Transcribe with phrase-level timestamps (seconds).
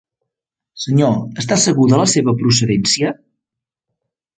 [0.85, 1.13] Senyor,
[1.43, 3.17] està segur de la seva procedència?